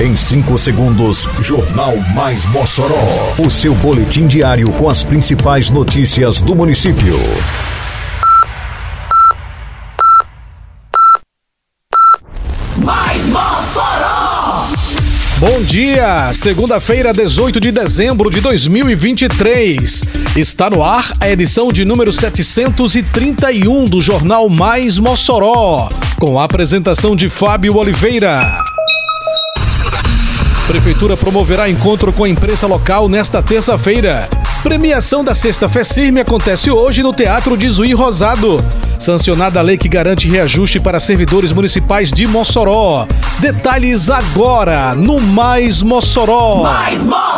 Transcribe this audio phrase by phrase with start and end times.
[0.00, 3.34] Em 5 segundos, Jornal Mais Mossoró.
[3.38, 7.18] O seu boletim diário com as principais notícias do município.
[12.78, 14.68] Mais Mossoró!
[15.36, 20.02] Bom dia, segunda-feira, 18 de dezembro de 2023.
[20.34, 27.14] Está no ar a edição de número 731 do Jornal Mais Mossoró, com a apresentação
[27.14, 28.48] de Fábio Oliveira.
[30.70, 34.28] Prefeitura promoverá encontro com a imprensa local nesta terça-feira.
[34.62, 38.64] Premiação da Sexta Fecirme acontece hoje no Teatro de Zuí Rosado.
[38.96, 43.04] Sancionada a lei que garante reajuste para servidores municipais de Mossoró.
[43.40, 46.62] Detalhes agora no Mais Mossoró.
[46.62, 47.29] Mais Mossoró!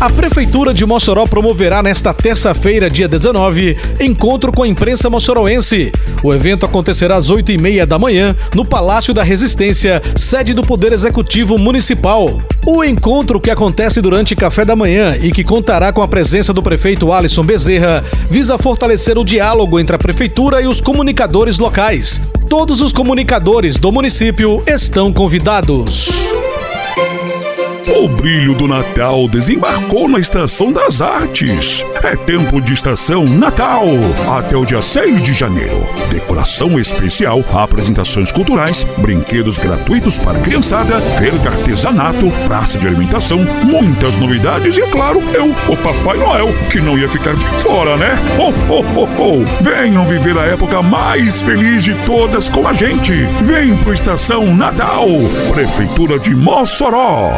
[0.00, 5.90] A Prefeitura de Mossoró promoverá nesta terça-feira, dia 19, encontro com a imprensa moçoroense.
[6.22, 10.62] O evento acontecerá às 8 e meia da manhã no Palácio da Resistência, sede do
[10.62, 12.38] Poder Executivo Municipal.
[12.64, 16.62] O encontro que acontece durante café da manhã e que contará com a presença do
[16.62, 22.20] prefeito Alisson Bezerra visa fortalecer o diálogo entre a Prefeitura e os comunicadores locais.
[22.48, 26.27] Todos os comunicadores do município estão convidados.
[27.90, 31.82] O brilho do Natal desembarcou na Estação das Artes.
[32.02, 33.86] É tempo de Estação Natal,
[34.36, 35.86] até o dia 6 de janeiro.
[36.10, 44.16] Decoração especial, apresentações culturais, brinquedos gratuitos para criançada, feira de artesanato, praça de alimentação, muitas
[44.16, 48.18] novidades e, é claro, eu, o Papai Noel, que não ia ficar de fora, né?
[48.38, 49.42] Ho, ho, ho, ho.
[49.62, 53.12] Venham viver a época mais feliz de todas com a gente.
[53.42, 55.08] Vem pro Estação Natal,
[55.50, 57.32] Prefeitura de Mossoró.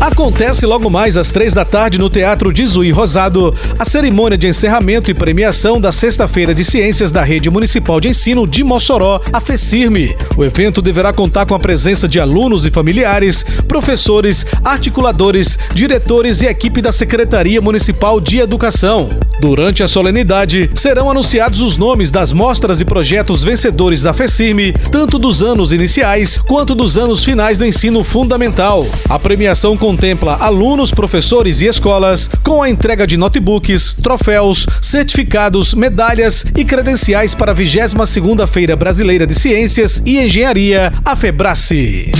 [0.00, 4.46] Acontece logo mais às três da tarde no Teatro de Zuí Rosado a cerimônia de
[4.46, 9.40] encerramento e premiação da Sexta-feira de Ciências da Rede Municipal de Ensino de Mossoró, a
[9.40, 10.14] FECIRME.
[10.36, 16.46] O evento deverá contar com a presença de alunos e familiares, professores, articuladores, diretores e
[16.46, 19.08] equipe da Secretaria Municipal de Educação.
[19.40, 25.18] Durante a solenidade, serão anunciados os nomes das mostras e projetos vencedores da FECIRME, tanto
[25.18, 28.86] dos anos iniciais quanto dos anos finais do ensino fundamental.
[29.08, 36.44] A premiação contempla alunos, professores e escolas com a entrega de notebooks, troféus, certificados, medalhas
[36.56, 42.10] e credenciais para a 22ª Feira Brasileira de Ciências e Engenharia, a FEBRACE.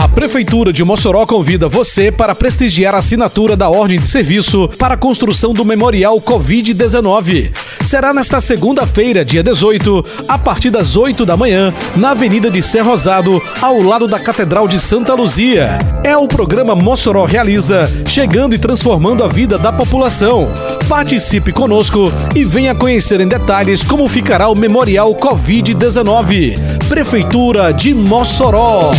[0.00, 4.94] A Prefeitura de Mossoró convida você para prestigiar a assinatura da ordem de serviço para
[4.94, 7.54] a construção do Memorial Covid-19.
[7.84, 12.80] Será nesta segunda-feira, dia 18, a partir das 8 da manhã, na Avenida de Ser
[12.80, 15.78] Rosado, ao lado da Catedral de Santa Luzia.
[16.02, 20.48] É o programa Mossoró Realiza, chegando e transformando a vida da população.
[20.88, 26.54] Participe conosco e venha conhecer em detalhes como ficará o Memorial Covid-19.
[26.88, 28.92] Prefeitura de Mossoró.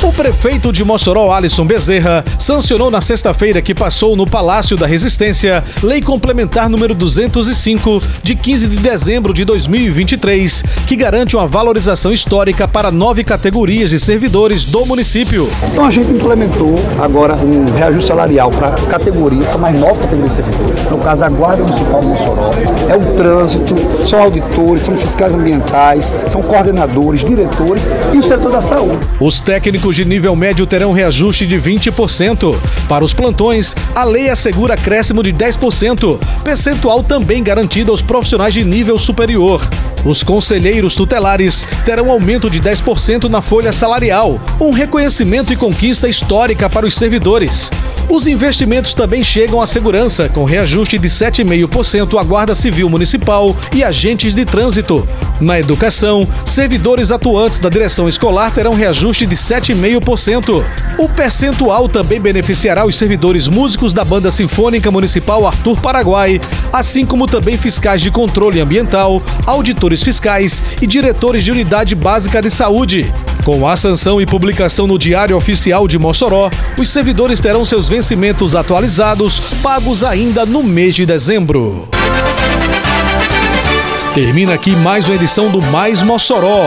[0.00, 5.64] O prefeito de Mossoró, Alisson Bezerra, sancionou na sexta-feira que passou no Palácio da Resistência
[5.82, 12.68] Lei Complementar número 205, de 15 de dezembro de 2023, que garante uma valorização histórica
[12.68, 15.50] para nove categorias de servidores do município.
[15.72, 20.36] Então a gente implementou agora um reajuste salarial para categorias, são mais nove categorias de
[20.36, 20.90] servidores.
[20.90, 22.50] No caso da Guarda Municipal de Mossoró,
[22.88, 23.74] é o trânsito,
[24.06, 27.82] são auditores, são fiscais ambientais, são coordenadores, diretores
[28.14, 29.04] e o setor da saúde.
[29.18, 29.40] Os
[29.88, 32.54] técnicos de nível médio terão reajuste de 20%.
[32.88, 38.64] Para os plantões, a lei assegura acréscimo de 10%, percentual também garantido aos profissionais de
[38.64, 39.66] nível superior.
[40.04, 46.68] Os conselheiros tutelares terão aumento de 10% na folha salarial, um reconhecimento e conquista histórica
[46.68, 47.70] para os servidores.
[48.10, 53.84] Os investimentos também chegam à segurança, com reajuste de 7,5% à Guarda Civil Municipal e
[53.84, 55.06] agentes de trânsito.
[55.38, 60.64] Na educação, servidores atuantes da direção escolar terão reajuste de 7,5%.
[60.96, 66.40] O percentual também beneficiará os servidores músicos da Banda Sinfônica Municipal Arthur Paraguai,
[66.72, 72.50] assim como também fiscais de controle ambiental, auditores fiscais e diretores de unidade básica de
[72.50, 73.12] saúde.
[73.44, 78.54] Com a sanção e publicação no Diário Oficial de Mossoró, os servidores terão seus vencimentos
[78.54, 81.88] atualizados, pagos ainda no mês de dezembro.
[84.14, 86.66] Termina aqui mais uma edição do Mais Mossoró,